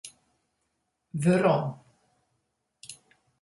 [1.23, 1.67] Werom.